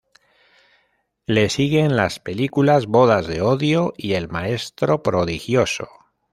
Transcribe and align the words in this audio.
Le 1.27 1.47
siguen 1.51 1.95
las 1.95 2.19
películas 2.19 2.87
"Bodas 2.87 3.27
de 3.27 3.41
odio" 3.41 3.93
y 3.95 4.13
"El 4.15 4.29
maestro 4.29 5.03
prodigioso". 5.03 5.89